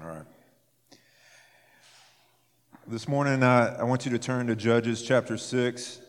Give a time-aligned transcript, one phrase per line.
[0.00, 0.22] All right.
[2.86, 6.00] This morning, uh, I want you to turn to Judges chapter 6.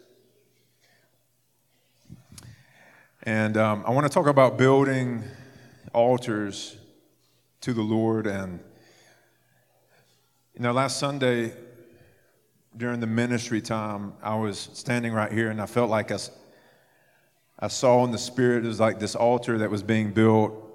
[3.23, 5.23] And um, I want to talk about building
[5.91, 6.77] altars
[7.61, 8.27] to the Lord.
[8.27, 8.59] And,
[10.53, 11.53] you know, last Sunday
[12.77, 16.19] during the ministry time, I was standing right here and I felt like I,
[17.59, 20.68] I saw in the Spirit, it was like this altar that was being built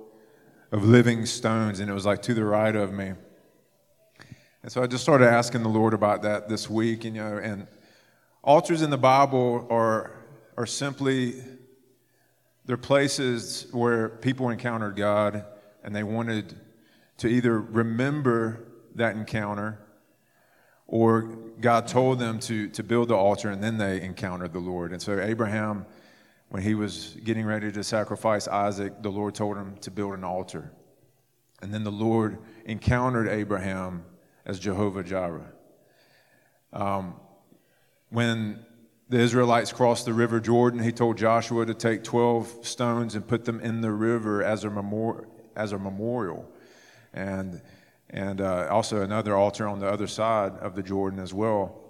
[0.74, 3.12] of living stones, and it was like to the right of me.
[4.64, 7.36] And so I just started asking the Lord about that this week, and, you know,
[7.36, 7.68] and
[8.42, 10.10] altars in the Bible are,
[10.56, 11.34] are simply
[12.64, 15.44] they're places where people encountered God
[15.84, 16.58] and they wanted
[17.18, 18.66] to either remember
[18.96, 19.78] that encounter
[20.88, 21.22] or
[21.60, 24.90] God told them to, to build the altar and then they encountered the Lord.
[24.90, 25.86] And so Abraham,
[26.54, 30.22] when he was getting ready to sacrifice Isaac, the Lord told him to build an
[30.22, 30.70] altar.
[31.60, 34.04] And then the Lord encountered Abraham
[34.46, 35.52] as Jehovah Jireh.
[36.72, 37.14] Um,
[38.10, 38.64] when
[39.08, 43.44] the Israelites crossed the river Jordan, he told Joshua to take 12 stones and put
[43.44, 46.48] them in the river as a, memor- as a memorial.
[47.12, 47.62] And,
[48.10, 51.80] and uh, also another altar on the other side of the Jordan as well.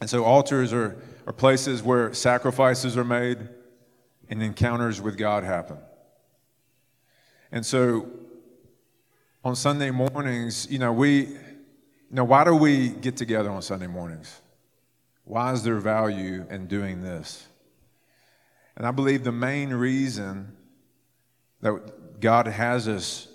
[0.00, 3.48] And so, altars are, are places where sacrifices are made
[4.28, 5.78] and encounters with God happen.
[7.52, 8.08] And so,
[9.44, 11.36] on Sunday mornings, you know, we
[12.10, 14.40] now, why do we get together on Sunday mornings?
[15.24, 17.46] Why is there value in doing this?
[18.76, 20.56] And I believe the main reason
[21.62, 23.28] that God has us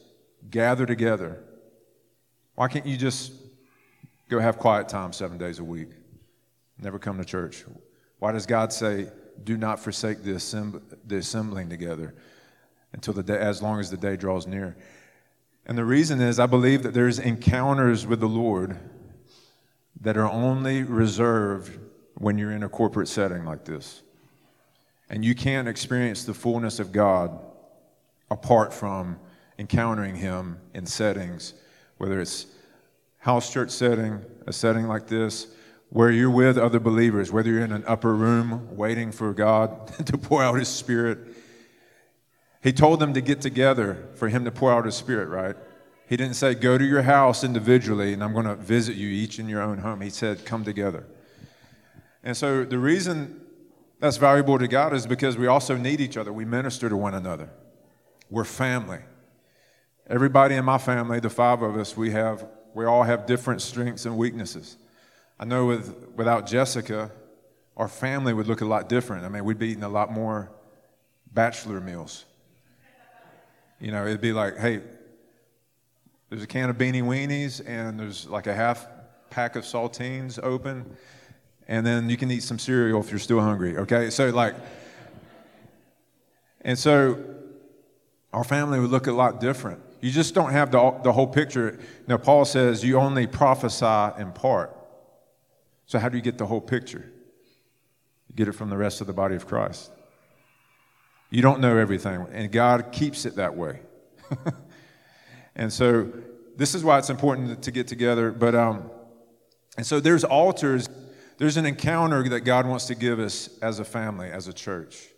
[0.49, 1.43] gather together,
[2.55, 3.33] why can't you just
[4.29, 5.89] go have quiet time seven days a week?
[6.79, 7.65] Never come to church.
[8.19, 9.09] Why does God say,
[9.43, 12.13] do not forsake the, assemb- the assembling together
[12.93, 14.77] until the day, as long as the day draws near?
[15.65, 18.77] And the reason is I believe that there's encounters with the Lord
[20.01, 21.79] that are only reserved
[22.15, 24.01] when you're in a corporate setting like this.
[25.09, 27.39] And you can't experience the fullness of God
[28.29, 29.19] apart from
[29.59, 31.53] encountering Him in settings,
[31.97, 32.47] whether it's
[33.19, 35.47] house church setting, a setting like this,
[35.91, 40.17] where you're with other believers, whether you're in an upper room waiting for God to
[40.17, 41.35] pour out His Spirit
[42.61, 45.55] he told them to get together for him to pour out his spirit, right?
[46.07, 49.39] He didn't say, go to your house individually and I'm going to visit you each
[49.39, 50.01] in your own home.
[50.01, 51.05] He said, come together.
[52.23, 53.41] And so the reason
[53.99, 56.31] that's valuable to God is because we also need each other.
[56.31, 57.49] We minister to one another.
[58.29, 58.99] We're family.
[60.07, 64.05] Everybody in my family, the five of us, we have we all have different strengths
[64.05, 64.77] and weaknesses.
[65.41, 67.09] I know with without Jessica,
[67.75, 69.25] our family would look a lot different.
[69.25, 70.51] I mean, we'd be eating a lot more
[71.33, 72.25] bachelor meals.
[73.79, 74.81] You know, it'd be like, hey,
[76.29, 78.87] there's a can of beanie weenies and there's like a half
[79.31, 80.95] pack of saltines open,
[81.67, 83.77] and then you can eat some cereal if you're still hungry.
[83.77, 84.53] Okay, so like,
[86.61, 87.17] and so
[88.31, 89.81] our family would look a lot different.
[90.01, 91.79] You just don't have the, the whole picture.
[92.07, 94.77] Now, Paul says you only prophesy in part.
[95.91, 97.03] So, how do you get the whole picture?
[98.29, 99.91] You get it from the rest of the body of Christ.
[101.29, 103.81] You don't know everything, and God keeps it that way.
[105.55, 106.09] and so,
[106.55, 108.31] this is why it's important to get together.
[108.31, 108.89] But, um,
[109.75, 110.87] and so there's altars,
[111.39, 115.09] there's an encounter that God wants to give us as a family, as a church.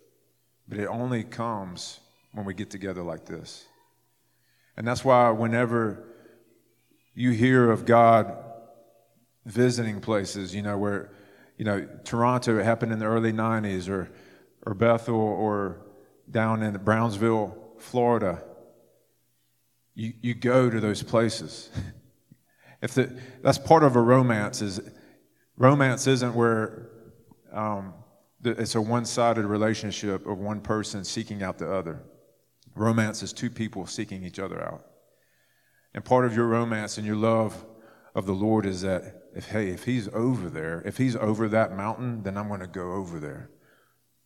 [0.66, 2.00] But it only comes
[2.32, 3.64] when we get together like this.
[4.76, 6.02] And that's why whenever
[7.14, 8.43] you hear of God
[9.44, 11.10] visiting places, you know, where,
[11.56, 14.10] you know, Toronto, happened in the early 90s, or,
[14.66, 15.80] or Bethel, or
[16.30, 18.42] down in Brownsville, Florida,
[19.94, 21.70] you, you go to those places.
[22.82, 24.80] if the, that's part of a romance is
[25.56, 26.90] romance isn't where
[27.52, 27.94] um,
[28.44, 32.02] it's a one-sided relationship of one person seeking out the other.
[32.74, 34.84] Romance is two people seeking each other out.
[35.94, 37.64] And part of your romance and your love
[38.14, 41.76] of the Lord is that if hey, if he's over there, if he's over that
[41.76, 43.50] mountain, then I'm going to go over there.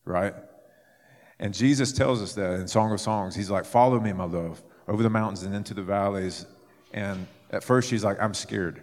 [0.05, 0.35] Right?
[1.39, 3.35] And Jesus tells us that in Song of Songs.
[3.35, 6.47] He's like, Follow me, my love, over the mountains and into the valleys.
[6.93, 8.83] And at first, she's like, I'm scared.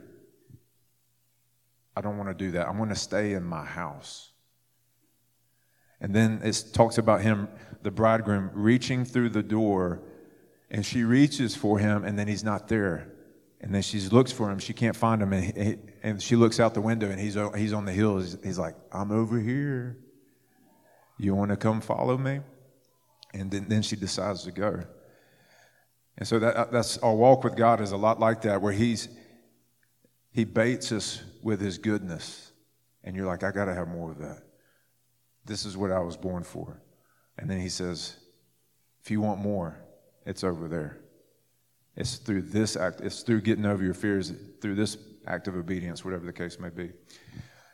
[1.96, 2.68] I don't want to do that.
[2.68, 4.32] I want to stay in my house.
[6.02, 7.48] And then it talks about him,
[7.82, 10.02] the bridegroom, reaching through the door,
[10.70, 13.15] and she reaches for him, and then he's not there.
[13.66, 14.60] And then she looks for him.
[14.60, 17.74] She can't find him, and, he, and she looks out the window, and he's, he's
[17.74, 18.20] on the hill.
[18.20, 19.98] He's, he's like, I'm over here.
[21.18, 22.42] You want to come follow me?
[23.34, 24.84] And then, then she decides to go.
[26.16, 29.10] And so that, that's our walk with God is a lot like that, where He's
[30.32, 32.52] He baits us with His goodness,
[33.04, 34.44] and you're like, I got to have more of that.
[35.44, 36.84] This is what I was born for.
[37.40, 38.16] And then He says,
[39.02, 39.84] if you want more,
[40.24, 41.00] it's over there.
[41.96, 44.98] It's through this act, it's through getting over your fears, through this
[45.28, 46.92] act of obedience, whatever the case may be.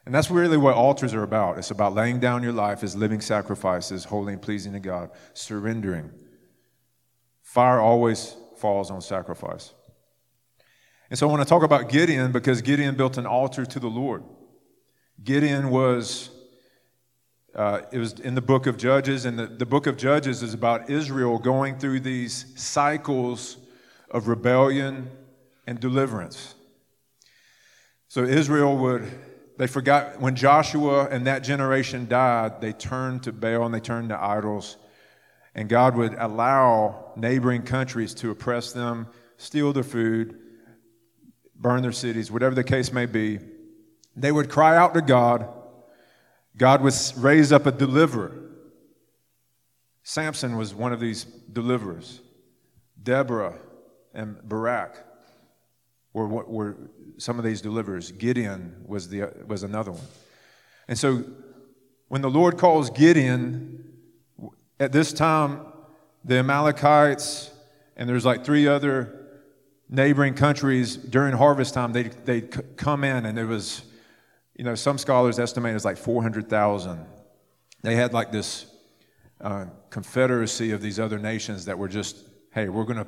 [0.06, 1.58] And that's really what altars are about.
[1.58, 6.12] It's about laying down your life as living sacrifices, holy and pleasing to God, surrendering.
[7.44, 9.74] Fire always falls on sacrifice.
[11.10, 13.90] And so I want to talk about Gideon because Gideon built an altar to the
[13.90, 14.24] Lord.
[15.24, 16.30] Gideon was,
[17.54, 20.54] uh, it was in the book of Judges, and the, the book of Judges is
[20.54, 23.58] about Israel going through these cycles
[24.12, 25.10] of rebellion
[25.66, 26.54] and deliverance.
[28.10, 29.10] So Israel would,
[29.58, 34.10] they forgot, when Joshua and that generation died, they turned to Baal and they turned
[34.10, 34.78] to idols.
[35.56, 40.38] And God would allow neighboring countries to oppress them, steal their food,
[41.56, 43.40] burn their cities, whatever the case may be.
[44.16, 45.48] They would cry out to God.
[46.58, 48.38] God would raise up a deliverer.
[50.04, 52.20] Samson was one of these deliverers.
[53.02, 53.58] Deborah
[54.14, 54.98] and Barak
[56.14, 56.78] were, were
[57.18, 58.12] some of these deliverers.
[58.12, 60.08] Gideon was, the, was another one.
[60.88, 61.24] And so
[62.08, 63.84] when the Lord calls Gideon,
[64.80, 65.66] at this time,
[66.26, 67.52] the Amalekites,
[67.96, 69.28] and there's like three other
[69.90, 73.84] neighboring countries during harvest time, they, they'd come in, and it was,
[74.56, 77.06] you know, some scholars estimate it's like 400,000.
[77.84, 78.66] They had like this
[79.40, 82.18] uh, confederacy of these other nations that were just,
[82.54, 83.08] hey, we're going to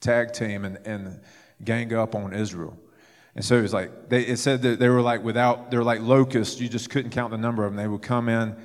[0.00, 1.20] tag team and, and
[1.64, 2.78] gang up on Israel.
[3.34, 6.00] And so it was like, they, it said that they were like without, they're like
[6.00, 6.60] locusts.
[6.60, 7.76] You just couldn't count the number of them.
[7.76, 8.56] They would come in,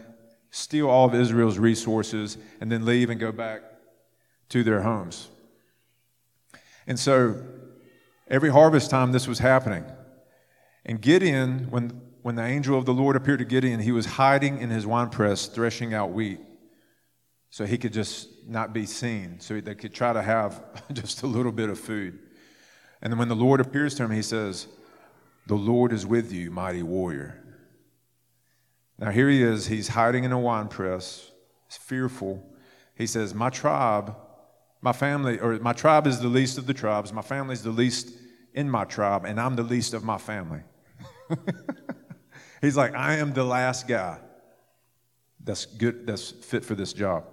[0.51, 3.61] steal all of Israel's resources, and then leave and go back
[4.49, 5.29] to their homes.
[6.87, 7.41] And so
[8.27, 9.85] every harvest time this was happening.
[10.85, 14.59] And Gideon, when, when the angel of the Lord appeared to Gideon, he was hiding
[14.59, 16.39] in his winepress, threshing out wheat
[17.49, 20.63] so he could just not be seen, so they could try to have
[20.93, 22.19] just a little bit of food.
[23.01, 24.67] And then when the Lord appears to him, he says,
[25.47, 27.43] The Lord is with you, mighty warrior.
[28.97, 31.31] Now here he is, he's hiding in a wine press,
[31.67, 32.43] he's fearful.
[32.95, 34.15] He says, My tribe,
[34.81, 37.71] my family, or my tribe is the least of the tribes, my family is the
[37.71, 38.11] least
[38.53, 40.61] in my tribe, and I'm the least of my family.
[42.61, 44.19] he's like, I am the last guy
[45.43, 47.25] that's good, that's fit for this job.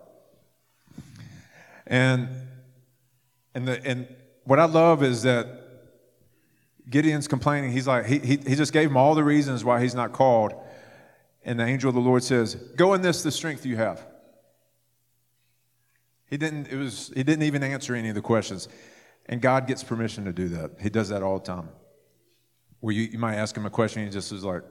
[1.91, 2.29] And
[3.55, 4.09] and the and
[4.45, 5.61] what I love is that
[6.89, 7.73] Gideon's complaining.
[7.73, 10.55] He's like, he, he, he just gave him all the reasons why he's not called.
[11.45, 14.05] And the angel of the Lord says, Go in this, the strength you have.
[16.27, 18.69] He didn't, it was, he didn't even answer any of the questions.
[19.27, 20.73] And God gets permission to do that.
[20.81, 21.69] He does that all the time.
[22.81, 24.63] Where you, you might ask him a question, he just is like,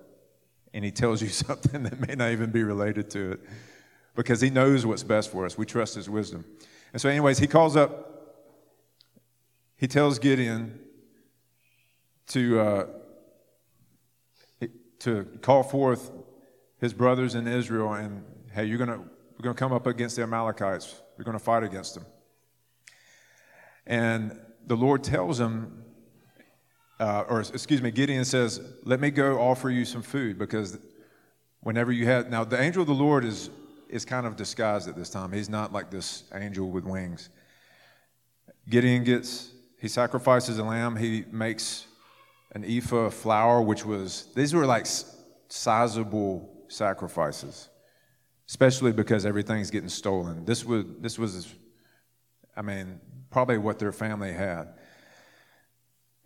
[0.73, 3.39] and he tells you something that may not even be related to it
[4.15, 5.57] because he knows what's best for us.
[5.57, 6.45] We trust his wisdom.
[6.93, 8.07] And so, anyways, he calls up,
[9.77, 10.79] he tells Gideon,
[12.27, 12.85] to, uh,
[14.99, 16.11] to call forth
[16.79, 20.15] his brothers in Israel and, hey, you're going to, we're going to come up against
[20.15, 21.01] the Amalekites.
[21.17, 22.05] We're going to fight against them.
[23.87, 25.83] And the Lord tells him,
[26.99, 30.77] uh, or excuse me, Gideon says, let me go offer you some food because
[31.61, 33.49] whenever you had, now the angel of the Lord is,
[33.89, 35.31] is kind of disguised at this time.
[35.31, 37.29] He's not like this angel with wings.
[38.69, 40.95] Gideon gets, he sacrifices a lamb.
[40.95, 41.87] He makes
[42.53, 44.85] an ephah of flour, which was, these were like
[45.49, 47.69] sizable sacrifices,
[48.47, 50.45] especially because everything's getting stolen.
[50.45, 51.53] This was, this was,
[52.55, 52.99] I mean,
[53.31, 54.69] probably what their family had.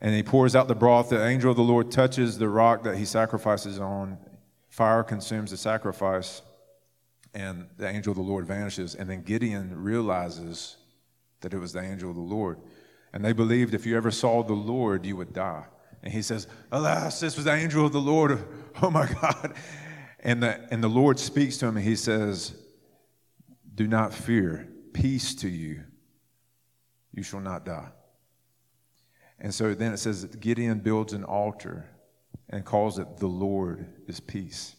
[0.02, 1.10] And he pours out the broth.
[1.10, 4.18] The angel of the Lord touches the rock that he sacrifices on.
[4.68, 6.42] Fire consumes the sacrifice,
[7.34, 8.96] and the angel of the Lord vanishes.
[8.96, 10.78] And then Gideon realizes
[11.42, 12.60] that it was the angel of the Lord.
[13.14, 15.66] And they believed if you ever saw the Lord, you would die.
[16.04, 18.44] And he says, Alas, this was the angel of the Lord.
[18.82, 19.54] Oh my God.
[20.22, 22.56] And the, and the Lord speaks to him and he says,
[23.76, 24.68] Do not fear.
[24.94, 25.84] Peace to you.
[27.14, 27.90] You shall not die.
[29.40, 31.88] And so then it says that Gideon builds an altar
[32.50, 34.76] and calls it the Lord is peace.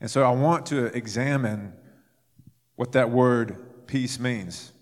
[0.00, 1.72] And so I want to examine
[2.76, 4.72] what that word peace means.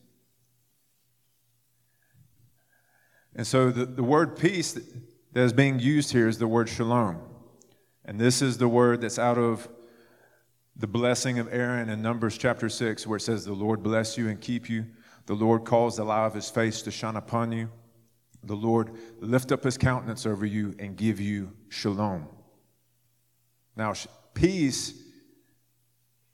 [3.34, 4.72] And so the, the word peace
[5.32, 7.20] that is being used here is the word shalom.
[8.04, 9.68] And this is the word that's out of
[10.76, 14.28] the blessing of Aaron in Numbers chapter 6, where it says, The Lord bless you
[14.28, 14.86] and keep you.
[15.26, 17.70] The Lord calls the light of his face to shine upon you.
[18.44, 18.90] The Lord
[19.20, 22.26] lift up his countenance over you and give you shalom.
[23.76, 23.94] Now,
[24.34, 24.94] peace,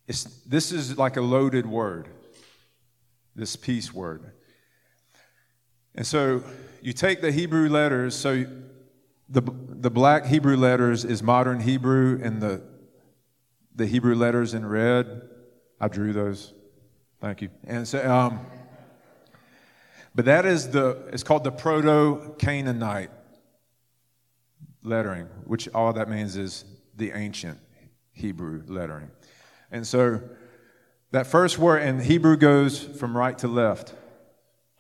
[0.07, 2.09] is, this is like a loaded word,
[3.35, 4.33] this peace word.
[5.95, 6.43] And so
[6.81, 8.45] you take the Hebrew letters, so
[9.29, 12.63] the, the black Hebrew letters is modern Hebrew, and the,
[13.75, 15.23] the Hebrew letters in red,
[15.81, 16.55] I drew those.
[17.21, 17.51] Thank you.
[17.65, 18.41] And so, um,
[20.15, 23.11] but that is the, it's called the Proto Canaanite
[24.83, 26.65] lettering, which all that means is
[26.97, 27.59] the ancient
[28.19, 29.11] Hebrew lettering.
[29.71, 30.21] And so
[31.11, 33.95] that first word in Hebrew goes from right to left.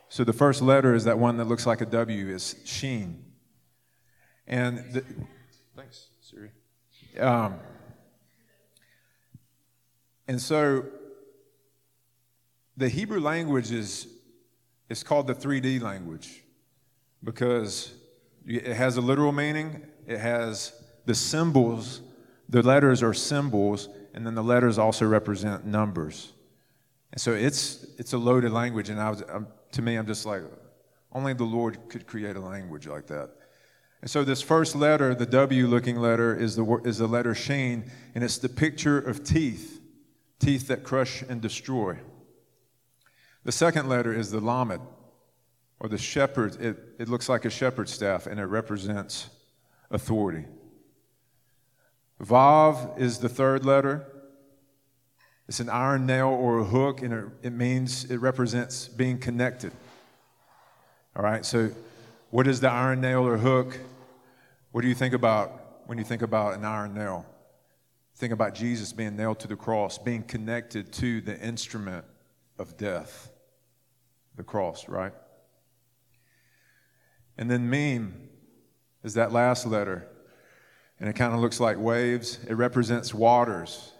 [0.09, 3.25] So the first letter is that one that looks like a W, is Sheen.
[4.47, 5.05] And the,
[5.77, 6.51] thanks, Siri.
[7.19, 7.55] Um,
[10.27, 10.87] and so
[12.77, 14.09] the Hebrew language is
[14.89, 16.43] it's called the 3D language
[17.23, 17.93] because
[18.47, 19.87] it has a literal meaning.
[20.07, 20.73] It has
[21.05, 22.01] the symbols,
[22.49, 26.33] the letters are symbols, and then the letters also represent numbers.
[27.13, 30.27] And so it's, it's a loaded language, and I was, I'm, to me, I'm just
[30.27, 30.43] like,
[31.13, 33.31] only the Lord could create a language like that.
[34.01, 37.91] And so this first letter, the W looking letter, is the, is the letter Sheen,
[38.15, 39.81] and it's the picture of teeth,
[40.39, 41.99] teeth that crush and destroy.
[43.45, 44.81] The second letter is the Lamed,
[45.81, 46.61] or the shepherd.
[46.61, 49.31] It, it looks like a shepherd's staff, and it represents
[49.91, 50.45] authority.
[52.23, 54.07] Vav is the third letter.
[55.49, 59.73] It's an iron nail or a hook, and it, it means it represents being connected.
[61.17, 61.71] All right, so
[62.31, 63.79] what is the iron nail or hook?
[64.73, 67.25] What do you think about when you think about an iron nail?
[68.17, 72.05] Think about Jesus being nailed to the cross, being connected to the instrument
[72.59, 73.31] of death,
[74.35, 75.13] the cross, right?
[77.39, 78.29] And then meme
[79.05, 80.09] is that last letter,
[81.01, 82.39] and it kind of looks like waves.
[82.49, 83.93] It represents waters.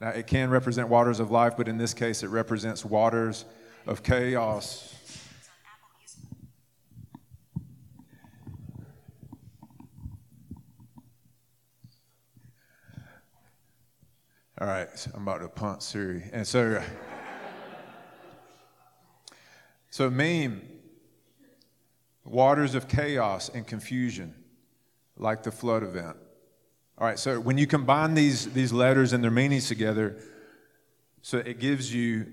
[0.00, 3.44] Now, it can represent waters of life, but in this case, it represents waters
[3.86, 4.94] of chaos
[14.60, 16.24] All right, so I'm about to punt Siri.
[16.32, 16.82] And so,
[19.88, 20.62] so meme,
[22.24, 24.34] waters of chaos and confusion,
[25.18, 26.16] like the flood event.
[26.96, 30.16] All right, so when you combine these, these letters and their meanings together,
[31.22, 32.26] so it gives you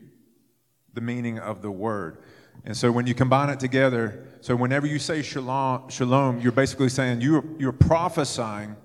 [0.93, 2.17] the meaning of the word.
[2.63, 6.89] And so when you combine it together, so whenever you say shalom, shalom you're basically
[6.89, 8.75] saying you're, you're prophesying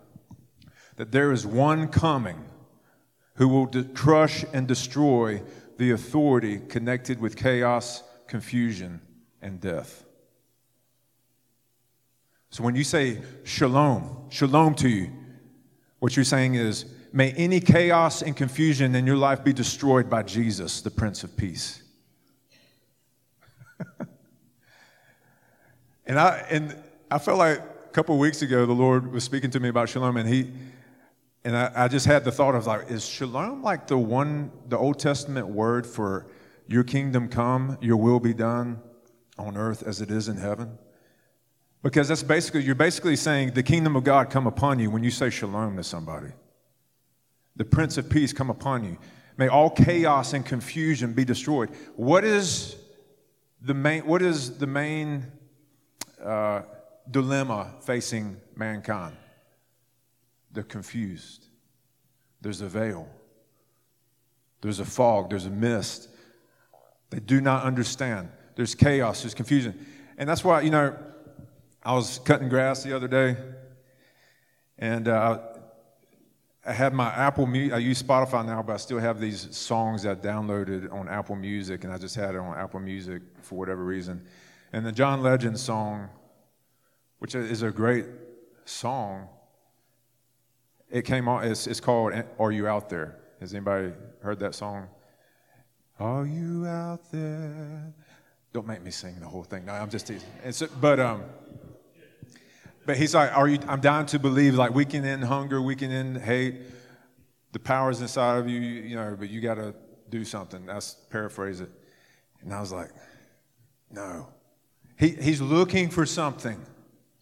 [0.96, 2.44] that there is one coming
[3.34, 5.42] who will de- crush and destroy
[5.78, 9.00] the authority connected with chaos, confusion,
[9.40, 10.04] and death.
[12.50, 15.12] So when you say shalom, shalom to you,
[16.00, 20.24] what you're saying is, may any chaos and confusion in your life be destroyed by
[20.24, 21.82] Jesus, the Prince of Peace.
[26.06, 26.76] and I and
[27.08, 30.16] I felt like a couple weeks ago the Lord was speaking to me about shalom,
[30.16, 30.50] and he
[31.44, 34.76] and I, I, just had the thought of like, is shalom like the one, the
[34.76, 36.26] Old Testament word for
[36.66, 38.80] your kingdom come, your will be done
[39.38, 40.78] on earth as it is in heaven?
[41.82, 45.10] Because that's basically, you're basically saying the kingdom of God come upon you when you
[45.10, 46.32] say shalom to somebody.
[47.56, 48.98] The Prince of Peace come upon you.
[49.36, 51.70] May all chaos and confusion be destroyed.
[51.96, 52.76] What is
[53.62, 55.26] the main, what is the main
[56.22, 56.62] uh,
[57.10, 59.16] dilemma facing mankind?
[60.52, 61.46] They're confused.
[62.42, 63.06] There's a veil,
[64.62, 66.08] there's a fog, there's a mist.
[67.10, 68.30] They do not understand.
[68.56, 69.86] There's chaos, there's confusion.
[70.16, 70.96] And that's why, you know,
[71.82, 73.36] I was cutting grass the other day,
[74.78, 75.38] and uh,
[76.66, 77.72] I had my Apple Music.
[77.72, 81.36] I use Spotify now, but I still have these songs that I downloaded on Apple
[81.36, 84.26] Music, and I just had it on Apple Music for whatever reason.
[84.74, 86.10] And the John Legend song,
[87.18, 88.04] which is a great
[88.66, 89.28] song,
[90.90, 93.16] it came on, it's, it's called Are You Out There?
[93.40, 94.88] Has anybody heard that song?
[95.98, 97.94] Are you out there?
[98.52, 99.64] Don't make me sing the whole thing.
[99.64, 100.28] No, I'm just teasing.
[100.78, 101.22] But, um,
[102.90, 105.76] but he's like, Are you, I'm down to believe, like, we can end hunger, we
[105.76, 106.56] can end hate.
[107.52, 109.76] The power's inside of you, you know, but you got to
[110.08, 110.66] do something.
[110.66, 111.70] That's paraphrase it.
[112.42, 112.90] And I was like,
[113.92, 114.26] No.
[114.98, 116.60] He, he's looking for something,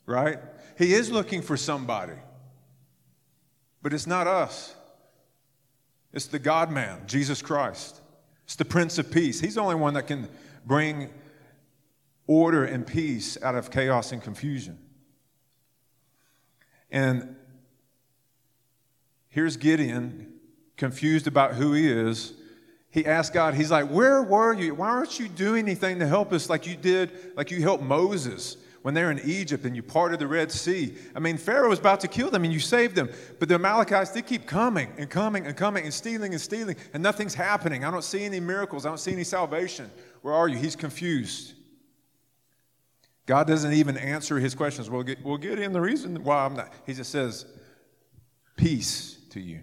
[0.06, 0.38] right?
[0.78, 2.16] He is looking for somebody.
[3.82, 4.74] But it's not us,
[6.14, 8.00] it's the God man, Jesus Christ.
[8.44, 9.38] It's the Prince of Peace.
[9.38, 10.30] He's the only one that can
[10.64, 11.10] bring
[12.26, 14.78] order and peace out of chaos and confusion.
[16.90, 17.36] And
[19.28, 20.32] here's Gideon,
[20.76, 22.32] confused about who he is.
[22.90, 24.74] He asked God, he's like, Where were you?
[24.74, 28.56] Why aren't you doing anything to help us like you did, like you helped Moses
[28.82, 30.94] when they're in Egypt and you parted the Red Sea?
[31.14, 33.10] I mean, Pharaoh was about to kill them and you saved them.
[33.38, 37.02] But the Amalekites, they keep coming and coming and coming and stealing and stealing, and
[37.02, 37.84] nothing's happening.
[37.84, 38.86] I don't see any miracles.
[38.86, 39.90] I don't see any salvation.
[40.22, 40.56] Where are you?
[40.56, 41.52] He's confused.
[43.28, 44.88] God doesn't even answer his questions.
[44.88, 46.72] We'll get, we'll get in the reason why I'm not.
[46.86, 47.44] He just says,
[48.56, 49.60] Peace to you.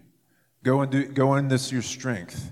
[0.62, 2.52] Go and do, go in this your strength.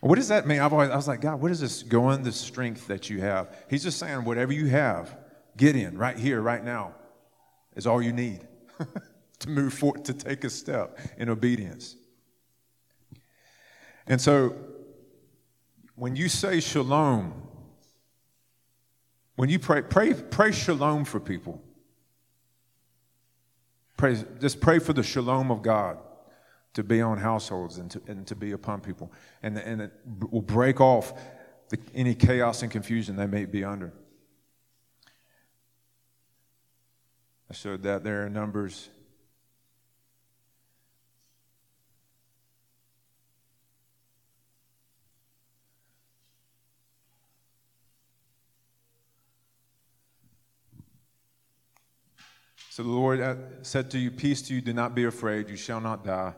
[0.00, 0.60] What does that mean?
[0.60, 1.82] I've always, I was like, God, what is this?
[1.82, 3.56] Go in the strength that you have.
[3.70, 5.16] He's just saying, whatever you have,
[5.56, 6.94] get in right here, right now,
[7.74, 8.46] is all you need
[9.38, 11.96] to move forward, to take a step in obedience.
[14.06, 14.54] And so,
[15.94, 17.49] when you say shalom,
[19.40, 21.62] when you pray, pray, pray shalom for people.
[23.96, 25.96] Pray, just pray for the shalom of God
[26.74, 29.10] to be on households and to, and to be upon people.
[29.42, 29.92] And, and it
[30.30, 31.14] will break off
[31.70, 33.94] the, any chaos and confusion they may be under.
[37.50, 38.90] I showed that there in Numbers
[52.80, 55.56] So the Lord uh, said to you, Peace to you, do not be afraid, you
[55.56, 56.32] shall not die.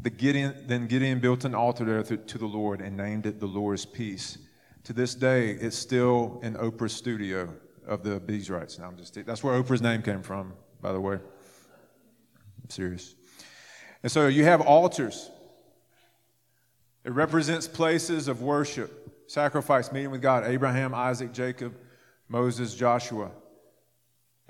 [0.00, 3.46] The Gideon, then Gideon built an altar there to the Lord and named it the
[3.46, 4.38] Lord's Peace.
[4.84, 7.52] To this day, it's still in Oprah's studio
[7.84, 8.78] of the Abiezrites.
[8.78, 11.16] Now I'm just that's where Oprah's name came from, by the way.
[11.16, 13.16] I'm serious.
[14.04, 15.32] And so you have altars.
[17.04, 20.44] It represents places of worship, sacrifice, meeting with God.
[20.46, 21.74] Abraham, Isaac, Jacob,
[22.28, 23.32] Moses, Joshua.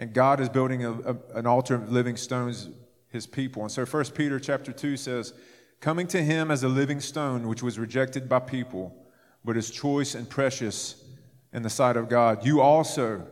[0.00, 2.70] And God is building a, a, an altar of living stones,
[3.10, 3.62] his people.
[3.62, 5.34] And so 1 Peter chapter 2 says,
[5.80, 8.96] Coming to him as a living stone, which was rejected by people,
[9.44, 11.04] but is choice and precious
[11.52, 13.26] in the sight of God, you also,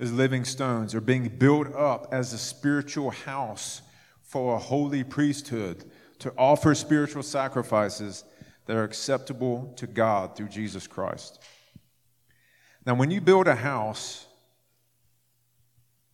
[0.00, 3.80] as living stones, are being built up as a spiritual house
[4.20, 5.84] for a holy priesthood
[6.18, 8.24] to offer spiritual sacrifices
[8.66, 11.40] that are acceptable to God through Jesus Christ.
[12.84, 14.26] Now, when you build a house,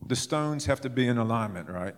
[0.04, 1.94] the stones have to be in alignment, right?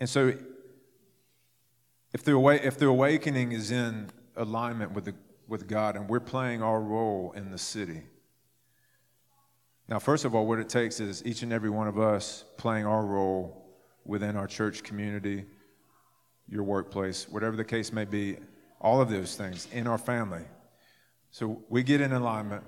[0.00, 0.34] And so,
[2.12, 5.14] if the, if the awakening is in alignment with, the,
[5.46, 8.02] with God and we're playing our role in the city,
[9.88, 12.84] now, first of all, what it takes is each and every one of us playing
[12.84, 13.64] our role
[14.04, 15.46] within our church community,
[16.46, 18.36] your workplace, whatever the case may be,
[18.82, 20.44] all of those things in our family.
[21.30, 22.64] So we get in alignment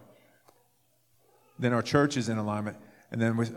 [1.61, 2.77] then our church is in alignment.
[3.11, 3.55] And then with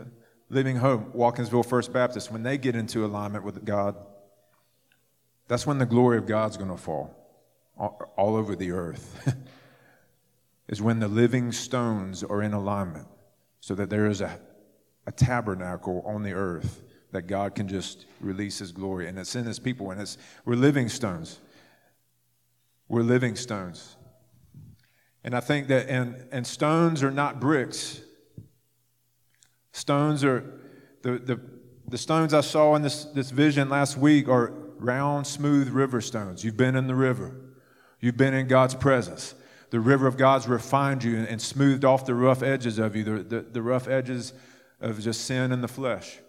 [0.50, 3.96] Living Hope, Watkinsville First Baptist, when they get into alignment with God,
[5.48, 7.14] that's when the glory of God's going to fall
[7.76, 9.36] all, all over the earth.
[10.68, 13.06] is when the living stones are in alignment
[13.60, 14.38] so that there is a,
[15.06, 19.08] a tabernacle on the earth that God can just release his glory.
[19.08, 21.40] And it's in his people, and it's we're living stones.
[22.88, 23.96] We're living stones.
[25.24, 28.00] And I think that, and, and stones are not bricks.
[29.72, 30.60] Stones are,
[31.02, 31.40] the, the,
[31.88, 36.44] the stones I saw in this, this vision last week are round, smooth river stones.
[36.44, 37.34] You've been in the river,
[38.00, 39.34] you've been in God's presence.
[39.70, 43.22] The river of God's refined you and, smoothed off the rough edges of you, the,
[43.24, 44.32] the, the rough edges
[44.80, 46.20] of just sin and the flesh.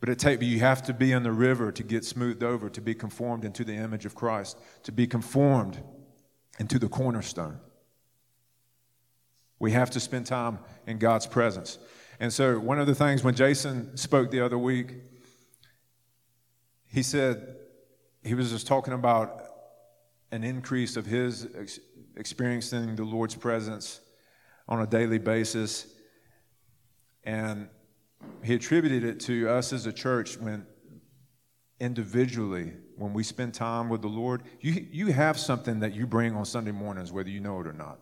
[0.00, 2.80] But it take, you have to be in the river to get smoothed over, to
[2.80, 5.80] be conformed into the image of Christ, to be conformed
[6.58, 7.60] into the cornerstone.
[9.58, 11.78] We have to spend time in God's presence.
[12.20, 14.94] And so, one of the things when Jason spoke the other week,
[16.86, 17.56] he said
[18.22, 19.42] he was just talking about
[20.30, 21.80] an increase of his ex-
[22.16, 24.00] experiencing the Lord's presence
[24.68, 25.86] on a daily basis.
[27.24, 27.68] And
[28.42, 30.66] he attributed it to us as a church when
[31.80, 36.34] individually, when we spend time with the Lord, you, you have something that you bring
[36.34, 38.00] on Sunday mornings, whether you know it or not.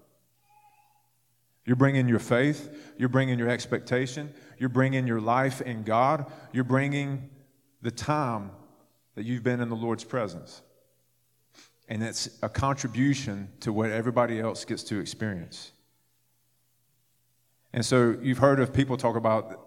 [1.66, 6.64] You're bringing your faith, you're bringing your expectation, you're bringing your life in God, you're
[6.64, 7.28] bringing
[7.82, 8.52] the time
[9.16, 10.62] that you've been in the Lord's presence.
[11.88, 15.72] And it's a contribution to what everybody else gets to experience.
[17.72, 19.60] And so you've heard of people talk about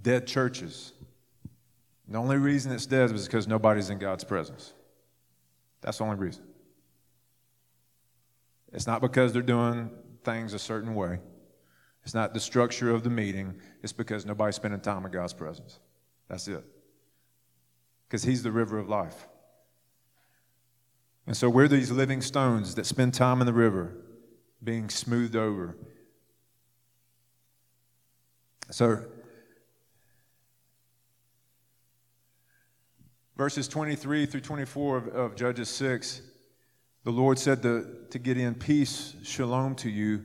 [0.00, 0.92] dead churches.
[2.08, 4.72] The only reason it's dead is because nobody's in God's presence.
[5.80, 6.44] That's the only reason.
[8.72, 9.90] It's not because they're doing
[10.24, 11.18] things a certain way.
[12.10, 13.54] It's not the structure of the meeting.
[13.84, 15.78] It's because nobody's spending time in God's presence.
[16.26, 16.64] That's it.
[18.08, 19.28] Because He's the river of life.
[21.28, 23.94] And so we're these living stones that spend time in the river
[24.64, 25.76] being smoothed over.
[28.72, 29.04] So,
[33.36, 36.22] verses 23 through 24 of, of Judges 6,
[37.04, 40.24] the Lord said to, to Gideon, Peace, shalom to you.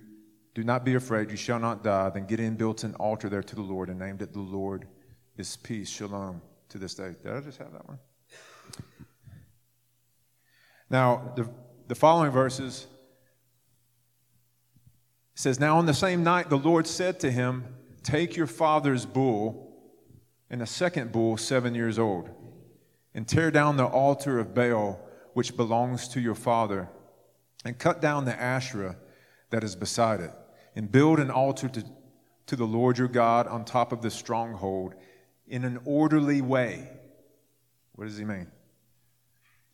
[0.55, 2.09] Do not be afraid, you shall not die.
[2.09, 4.87] Then Gideon built an altar there to the Lord and named it The Lord
[5.37, 7.13] is Peace, shalom, to this day.
[7.21, 7.99] Did I just have that one?
[10.89, 11.49] Now, the,
[11.87, 12.87] the following verses
[15.33, 17.65] says, Now on the same night the Lord said to him,
[18.03, 19.65] Take your father's bull
[20.49, 22.29] and a second bull, seven years old,
[23.13, 25.01] and tear down the altar of Baal,
[25.33, 26.87] which belongs to your father,
[27.65, 28.95] and cut down the Asherah
[29.49, 30.31] that is beside it,
[30.75, 31.83] and build an altar to,
[32.47, 34.93] to the Lord your God on top of the stronghold
[35.47, 36.89] in an orderly way.
[37.93, 38.47] What does he mean?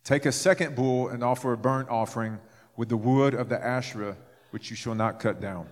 [0.04, 2.40] Take a second bull and offer a burnt offering
[2.76, 4.18] with the wood of the Asherah,
[4.52, 5.68] which you shall not cut down.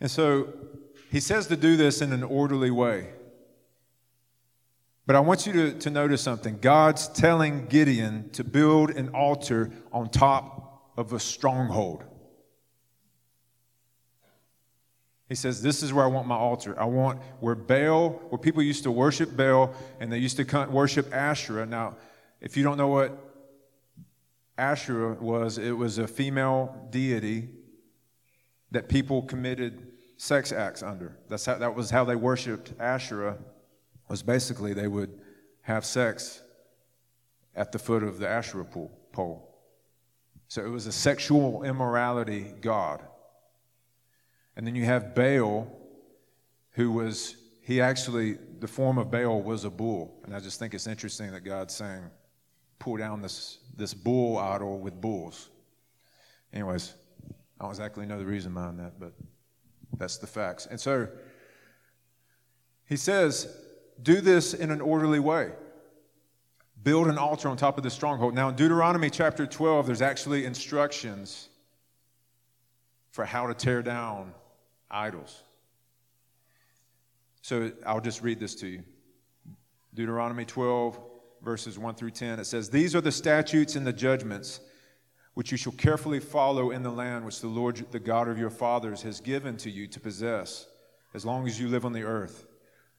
[0.00, 0.52] And so
[1.10, 3.08] he says to do this in an orderly way.
[5.06, 6.58] But I want you to, to notice something.
[6.60, 10.59] God's telling Gideon to build an altar on top
[11.00, 12.04] of a stronghold.
[15.28, 16.78] He says, This is where I want my altar.
[16.78, 21.12] I want where Baal, where people used to worship Baal and they used to worship
[21.14, 21.64] Asherah.
[21.64, 21.96] Now,
[22.40, 23.16] if you don't know what
[24.58, 27.48] Asherah was, it was a female deity
[28.70, 29.86] that people committed
[30.18, 31.16] sex acts under.
[31.30, 33.38] That's how, that was how they worshiped Asherah,
[34.08, 35.18] was basically they would
[35.62, 36.42] have sex
[37.54, 38.66] at the foot of the Asherah
[39.12, 39.49] pole.
[40.50, 43.04] So it was a sexual immorality god.
[44.56, 45.70] And then you have Baal,
[46.72, 50.20] who was, he actually, the form of Baal was a bull.
[50.24, 52.02] And I just think it's interesting that God's saying,
[52.80, 55.50] pull down this, this bull idol with bulls.
[56.52, 56.94] Anyways,
[57.60, 59.12] I don't exactly know the reason behind that, but
[59.98, 60.66] that's the facts.
[60.66, 61.06] And so
[62.86, 63.56] he says,
[64.02, 65.52] do this in an orderly way.
[66.82, 68.34] Build an altar on top of the stronghold.
[68.34, 71.48] Now, in Deuteronomy chapter 12, there's actually instructions
[73.10, 74.32] for how to tear down
[74.90, 75.42] idols.
[77.42, 78.82] So I'll just read this to you.
[79.94, 80.98] Deuteronomy 12,
[81.42, 82.38] verses 1 through 10.
[82.38, 84.60] It says, These are the statutes and the judgments
[85.34, 88.50] which you shall carefully follow in the land which the Lord, the God of your
[88.50, 90.66] fathers, has given to you to possess
[91.14, 92.46] as long as you live on the earth.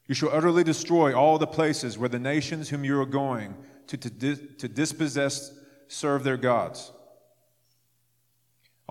[0.08, 3.56] You shall utterly destroy all the places where the nations whom you are going
[3.88, 5.54] to, to, to dispossess
[5.88, 6.92] serve their gods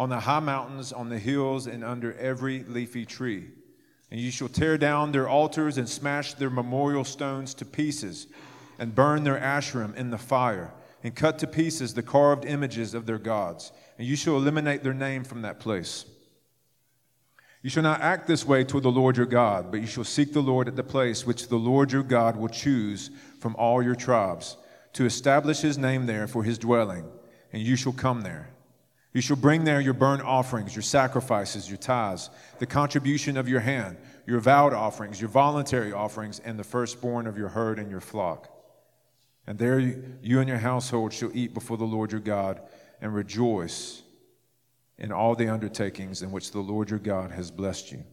[0.01, 3.49] on the high mountains, on the hills, and under every leafy tree.
[4.11, 8.27] And you shall tear down their altars and smash their memorial stones to pieces,
[8.79, 10.73] and burn their asherim in the fire,
[11.05, 13.73] and cut to pieces the carved images of their gods.
[13.99, 16.07] And you shall eliminate their name from that place.
[17.63, 20.33] You shall not act this way toward the Lord your God, but you shall seek
[20.33, 23.95] the Lord at the place which the Lord your God will choose from all your
[23.95, 24.57] tribes,
[24.95, 27.05] to establish his name there for his dwelling,
[27.53, 28.51] and you shall come there.
[29.13, 33.61] You shall bring there your burnt offerings, your sacrifices, your tithes, the contribution of your
[33.61, 38.01] hand, your vowed offerings, your voluntary offerings, and the firstborn of your herd and your
[38.01, 38.49] flock.
[39.47, 42.61] And there you and your household shall eat before the Lord your God
[43.01, 44.03] and rejoice
[45.01, 48.05] in all the undertakings in which the Lord your God has blessed you.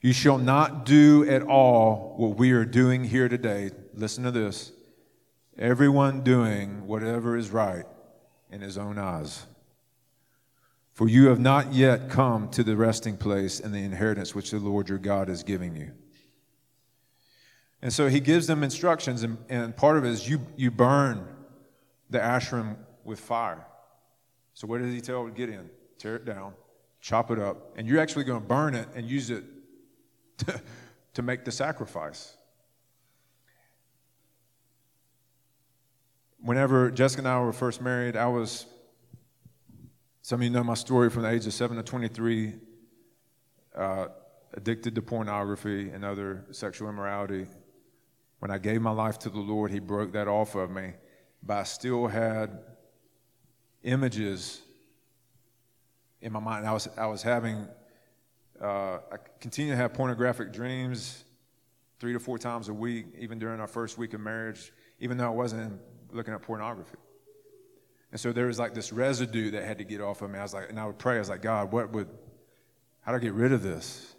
[0.00, 3.70] You shall not do at all what we are doing here today.
[3.94, 4.72] Listen to this.
[5.56, 7.86] Everyone doing whatever is right
[8.50, 9.46] in his own eyes.
[10.92, 14.58] For you have not yet come to the resting place and the inheritance which the
[14.58, 15.92] Lord your God is giving you.
[17.80, 21.26] And so he gives them instructions, and, and part of it is you, you burn
[22.10, 23.66] the asherim with fire.
[24.54, 25.68] So what does he tell Gideon?
[25.98, 26.54] Tear it down,
[27.00, 29.44] chop it up, and you're actually going to burn it and use it
[30.38, 30.60] to,
[31.14, 32.36] to make the sacrifice.
[36.44, 38.66] whenever Jessica and I were first married, I was,
[40.20, 42.54] some of you know my story from the age of 7 to 23,
[43.74, 44.06] uh,
[44.52, 47.46] addicted to pornography and other sexual immorality.
[48.40, 50.92] When I gave my life to the Lord, He broke that off of me,
[51.42, 52.58] but I still had
[53.84, 54.60] images
[56.20, 56.66] in my mind.
[56.66, 57.68] I was, I was having,
[58.60, 61.22] uh, I continue to have pornographic dreams
[62.00, 65.26] three to four times a week, even during our first week of marriage, even though
[65.26, 66.98] I wasn't looking at pornography.
[68.10, 70.38] And so there was like this residue that had to get off of me.
[70.38, 71.16] I was like, and I would pray.
[71.16, 72.08] I was like, God, what would,
[73.02, 74.14] how do I get rid of this?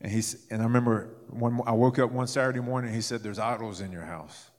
[0.00, 3.22] And he's, and I remember when I woke up one Saturday morning, and he said,
[3.22, 4.50] "There's idols in your house."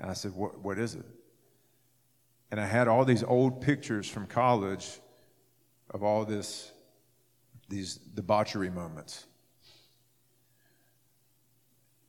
[0.00, 0.58] And I said, "What?
[0.58, 1.04] What is it?"
[2.50, 5.00] And I had all these old pictures from college
[5.90, 6.72] of all this,
[7.68, 9.26] these debauchery moments.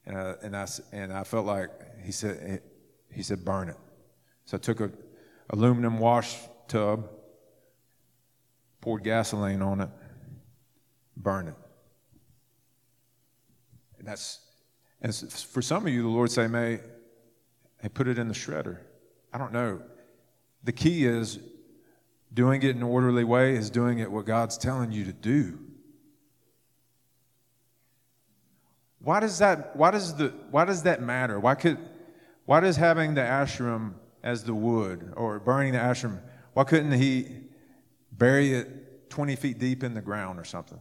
[0.06, 1.70] And I, and I, and I felt like
[2.04, 2.62] he said,
[3.12, 3.78] he said, burn it.
[4.46, 4.92] So I took a
[5.52, 7.10] aluminum wash tub,
[8.80, 9.90] poured gasoline on it,
[11.16, 11.56] burn it.
[14.00, 14.40] And that's,
[15.02, 16.80] and for some of you, the Lord say, may,
[17.82, 18.80] hey, put it in the shredder.
[19.32, 19.82] I don't know.
[20.64, 21.40] The key is
[22.34, 25.60] doing it in an orderly way is doing it what God's telling you to do.
[29.00, 31.40] Why does that, why does the, why does that matter?
[31.40, 31.80] Why could,
[32.46, 36.20] why does having the asherim as the wood or burning the asherim,
[36.54, 37.28] why couldn't he
[38.12, 40.80] bury it 20 feet deep in the ground or something?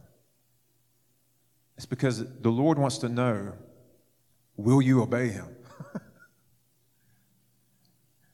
[1.77, 3.53] It's because the Lord wants to know
[4.55, 5.47] will you obey him?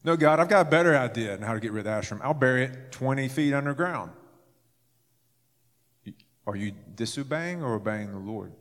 [0.08, 2.22] no, God, I've got a better idea on how to get rid of the asherim.
[2.24, 4.12] I'll bury it 20 feet underground.
[6.48, 8.54] Are you disobeying or obeying the Lord?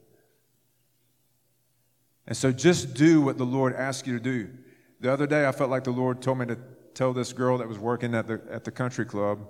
[2.27, 4.51] And so just do what the Lord asks you to do.
[4.99, 6.59] The other day, I felt like the Lord told me to
[6.95, 9.47] tell this girl that was working at the, at the country club.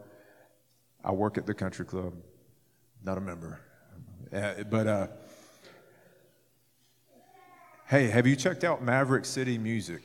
[1.03, 2.13] I work at the country club,
[3.03, 3.59] not a member.
[4.31, 5.07] Uh, but, uh,
[7.87, 10.03] hey, have you checked out Maverick City Music?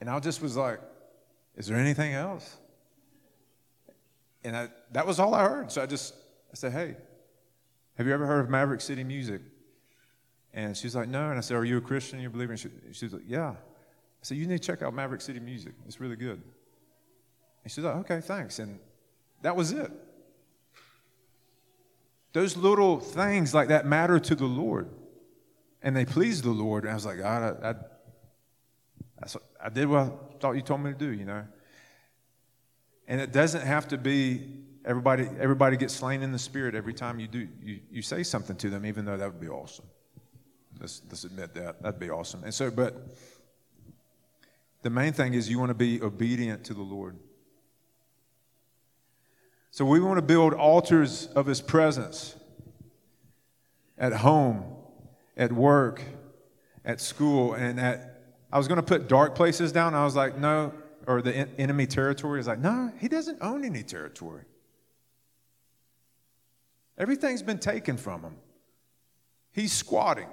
[0.00, 0.80] And I just was like,
[1.56, 2.56] is there anything else?
[4.44, 5.72] And I, that was all I heard.
[5.72, 6.14] So I just,
[6.52, 6.96] I said, hey,
[7.96, 9.40] have you ever heard of Maverick City Music?
[10.54, 11.30] And she's like, no.
[11.30, 12.20] And I said, are you a Christian?
[12.20, 12.56] You believe in?
[12.56, 13.50] She, she's like, yeah.
[13.50, 15.72] I said, you need to check out Maverick City Music.
[15.86, 16.40] It's really good.
[17.64, 18.60] And she's like, okay, thanks.
[18.60, 18.78] And
[19.42, 19.90] that was it.
[22.32, 24.88] Those little things like that matter to the Lord.
[25.82, 26.84] And they please the Lord.
[26.84, 29.26] And I was like, God, I, I,
[29.62, 31.44] I did what I thought you told me to do, you know.
[33.06, 34.42] And it doesn't have to be
[34.84, 38.56] everybody, everybody gets slain in the spirit every time you do you, you say something
[38.56, 39.86] to them, even though that would be awesome.
[40.80, 41.82] Let's, let's admit that.
[41.82, 42.44] That'd be awesome.
[42.44, 43.08] And so, but
[44.82, 47.16] the main thing is you want to be obedient to the Lord.
[49.70, 52.36] So we want to build altars of His presence
[53.96, 54.64] at home,
[55.36, 56.02] at work,
[56.84, 58.07] at school, and at.
[58.52, 59.94] I was going to put dark places down.
[59.94, 60.72] I was like, no,
[61.06, 62.40] or the enemy territory.
[62.40, 64.44] is like, no, he doesn't own any territory.
[66.96, 68.36] Everything's been taken from him.
[69.52, 70.28] He's squatting.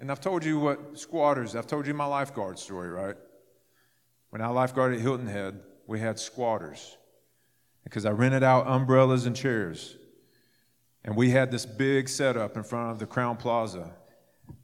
[0.00, 3.16] And I've told you what squatters, I've told you my lifeguard story, right?
[4.30, 6.96] When I lifeguarded at Hilton Head, we had squatters
[7.82, 9.96] because I rented out umbrellas and chairs.
[11.04, 13.92] And we had this big setup in front of the Crowne Plaza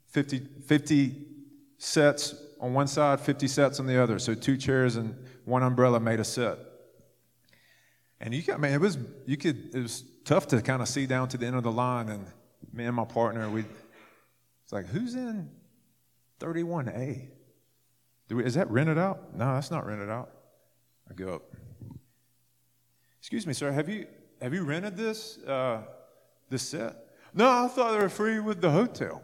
[0.08, 1.33] 50, 50
[1.84, 4.18] sets on one side, 50 sets on the other.
[4.18, 6.58] So two chairs and one umbrella made a set.
[8.20, 11.06] And you got, man, it was, you could, it was tough to kind of see
[11.06, 12.08] down to the end of the line.
[12.08, 12.26] And
[12.72, 13.64] me and my partner, we,
[14.62, 15.50] it's like, who's in
[16.40, 17.28] 31A?
[18.30, 19.36] We, is that rented out?
[19.36, 20.30] No, that's not rented out.
[21.10, 21.42] I go up.
[23.18, 23.70] Excuse me, sir.
[23.70, 24.06] Have you
[24.40, 25.82] have you rented this uh,
[26.48, 26.96] this set?
[27.34, 29.22] No, I thought they were free with the hotel.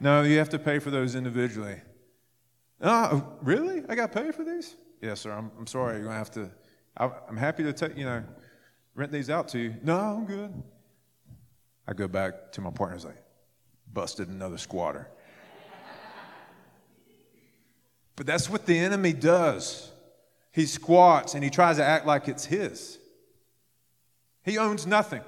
[0.00, 1.80] No, you have to pay for those individually.
[2.80, 3.82] Oh, really?
[3.88, 4.76] I got paid for these?
[5.02, 5.32] Yes, sir.
[5.32, 5.96] I'm, I'm sorry.
[5.96, 6.50] You're gonna have to.
[6.96, 8.24] I, I'm happy to take you know
[8.94, 9.76] rent these out to you.
[9.82, 10.62] No, I'm good.
[11.86, 13.22] I go back to my partner's like,
[13.92, 15.08] busted another squatter.
[18.16, 19.90] but that's what the enemy does.
[20.52, 22.98] He squats and he tries to act like it's his.
[24.44, 25.22] He owns nothing.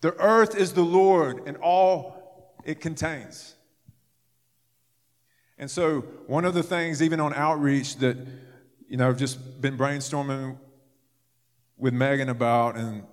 [0.00, 2.21] The earth is the Lord and all
[2.64, 3.54] it contains.
[5.58, 8.16] And so, one of the things, even on outreach, that
[8.88, 10.58] you know, I've just been brainstorming
[11.78, 13.04] with Megan about, and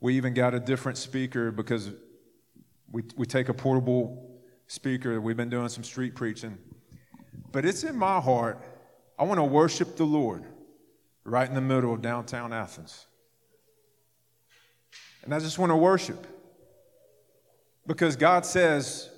[0.00, 1.90] we even got a different speaker because
[2.90, 5.20] we, we take a portable speaker.
[5.20, 6.58] We've been doing some street preaching.
[7.50, 8.58] But it's in my heart,
[9.18, 10.44] I want to worship the Lord
[11.24, 13.06] right in the middle of downtown Athens.
[15.24, 16.26] And I just want to worship.
[17.92, 19.10] Because God says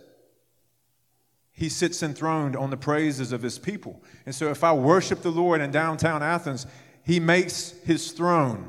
[1.53, 4.03] he sits enthroned on the praises of his people.
[4.27, 6.67] And so if I worship the Lord in downtown Athens,
[7.05, 8.69] he makes his throne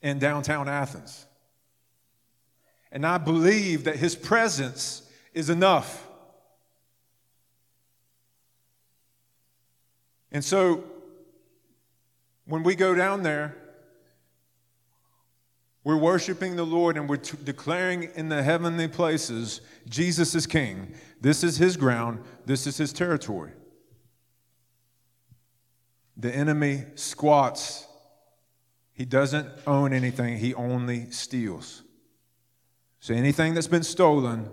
[0.00, 1.26] in downtown Athens.
[2.90, 5.02] And I believe that his presence
[5.34, 6.08] is enough.
[10.32, 10.84] And so
[12.46, 13.58] when we go down there,
[15.82, 20.94] we're worshiping the Lord and we're t- declaring in the heavenly places Jesus is king.
[21.20, 23.52] This is his ground, this is his territory.
[26.16, 27.86] The enemy squats.
[28.92, 31.82] He doesn't own anything, he only steals.
[33.00, 34.50] So anything that's been stolen,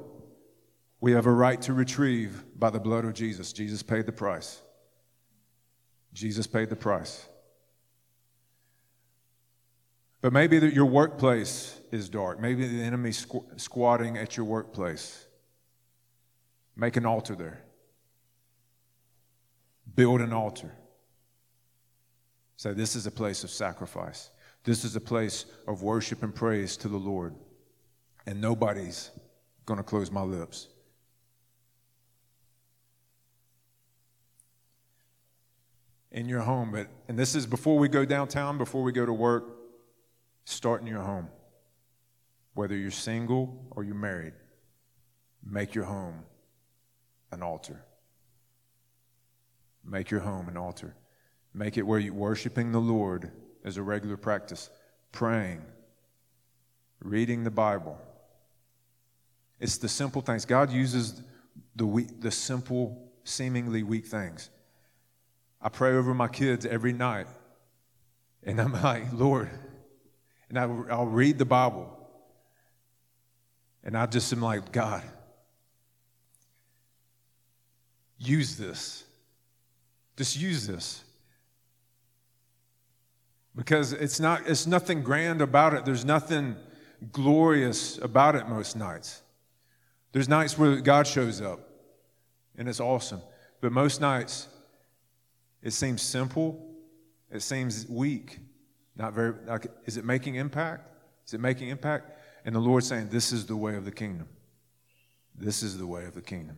[1.01, 3.51] we have a right to retrieve by the blood of Jesus.
[3.51, 4.61] Jesus paid the price.
[6.13, 7.27] Jesus paid the price.
[10.21, 12.39] But maybe that your workplace is dark.
[12.39, 15.27] Maybe the enemy squ- squatting at your workplace.
[16.75, 17.63] Make an altar there.
[19.95, 20.71] Build an altar.
[22.55, 24.31] Say, this is a place of sacrifice.
[24.63, 27.35] This is a place of worship and praise to the Lord.
[28.25, 29.11] And nobody's
[29.65, 30.67] going to close my lips.
[36.11, 39.13] In your home, but and this is before we go downtown, before we go to
[39.13, 39.56] work,
[40.47, 41.27] start in your home.
[42.53, 44.33] Whether you're single or you're married,
[45.43, 46.23] make your home
[47.31, 47.83] an altar.
[49.83, 50.95] Make your home an altar.
[51.53, 53.31] Make it where you're worshiping the Lord
[53.65, 54.69] as a regular practice,
[55.11, 55.61] praying,
[57.01, 57.99] reading the Bible.
[59.59, 60.45] It's the simple things.
[60.45, 61.21] God uses
[61.75, 64.49] the, weak, the simple, seemingly weak things.
[65.61, 67.27] I pray over my kids every night,
[68.43, 69.49] and I'm like, Lord,
[70.49, 71.93] and I, I'll read the Bible,
[73.83, 75.03] and I just am like, God,
[78.17, 79.03] use this.
[80.15, 81.03] Just use this.
[83.55, 85.85] Because it's not it's nothing grand about it.
[85.85, 86.55] There's nothing
[87.11, 89.21] glorious about it most nights.
[90.11, 91.59] There's nights where god shows up
[92.57, 93.21] and it's awesome.
[93.61, 94.47] But most nights
[95.63, 96.75] it seems simple.
[97.31, 98.39] It seems weak
[98.97, 100.89] not very like, is it making impact
[101.25, 102.11] is it making impact
[102.45, 104.27] and the lord's saying this is the way of the kingdom
[105.35, 106.57] this is the way of the kingdom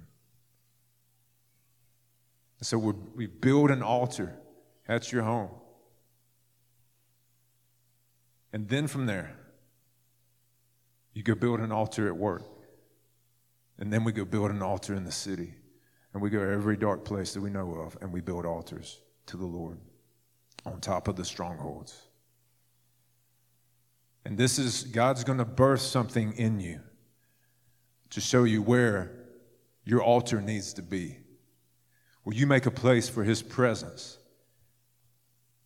[2.61, 4.35] so we we build an altar
[4.87, 5.49] that's your home
[8.51, 9.35] and then from there,
[11.13, 12.43] you go build an altar at work.
[13.77, 15.53] And then we go build an altar in the city.
[16.13, 19.37] And we go every dark place that we know of and we build altars to
[19.37, 19.77] the Lord
[20.65, 22.08] on top of the strongholds.
[24.25, 26.81] And this is God's going to birth something in you
[28.11, 29.11] to show you where
[29.85, 31.17] your altar needs to be,
[32.23, 34.17] where you make a place for His presence.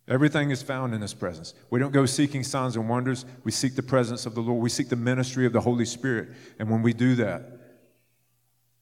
[0.08, 1.54] Everything is found in His presence.
[1.70, 3.26] We don't go seeking signs and wonders.
[3.44, 4.62] We seek the presence of the Lord.
[4.62, 6.30] We seek the ministry of the Holy Spirit.
[6.60, 7.60] And when we do that,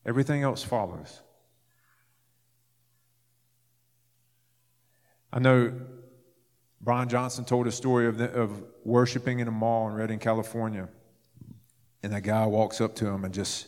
[0.05, 1.21] everything else follows.
[5.31, 5.73] I know
[6.81, 10.89] Brian Johnson told a story of, the, of worshiping in a mall in Redding, California.
[12.03, 13.67] And a guy walks up to him and just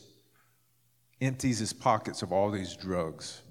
[1.21, 3.41] empties his pockets of all these drugs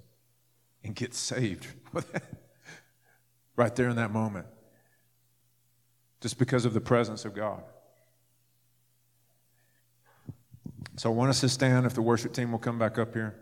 [0.83, 1.67] and gets saved.
[3.55, 4.47] right there in that moment,
[6.21, 7.63] just because of the presence of God.
[10.95, 13.35] So I want us to stand if the worship team will come back up here.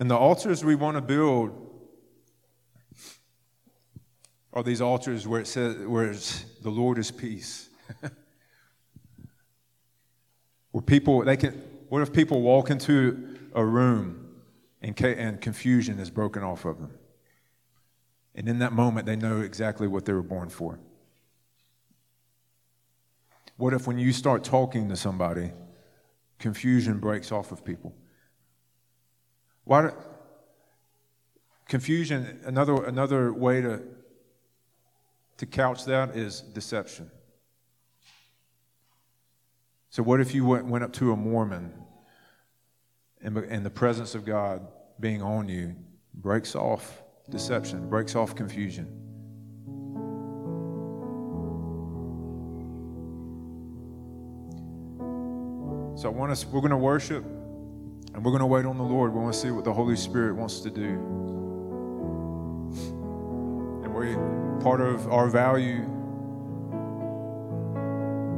[0.00, 1.52] And the altars we want to build
[4.54, 6.14] are these altars where it says, where
[6.62, 7.68] the Lord is peace.
[10.72, 11.52] where people, they can,
[11.90, 14.36] what if people walk into a room
[14.80, 16.92] and, and confusion is broken off of them?
[18.34, 20.78] And in that moment, they know exactly what they were born for.
[23.58, 25.52] What if when you start talking to somebody,
[26.38, 27.94] confusion breaks off of people?
[29.64, 29.90] Why?
[31.68, 33.82] Confusion, another, another way to
[35.40, 37.10] to couch that is deception.
[39.88, 41.72] So, what if you went, went up to a Mormon
[43.22, 44.68] and, and the presence of God
[45.00, 45.74] being on you
[46.12, 48.86] breaks off deception, breaks off confusion?
[55.96, 57.24] So, I want us, we're going to worship
[58.20, 59.14] and we're going to wait on the Lord.
[59.14, 61.00] We want to see what the Holy Spirit wants to do.
[63.82, 64.12] And we
[64.62, 65.80] part of our value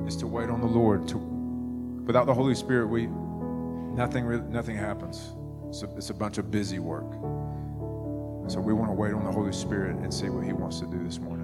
[0.06, 1.08] is to wait on the Lord.
[1.08, 5.32] To, without the Holy Spirit, we nothing nothing happens.
[5.66, 7.10] It's a, it's a bunch of busy work.
[8.48, 10.86] So we want to wait on the Holy Spirit and see what He wants to
[10.86, 11.41] do this morning.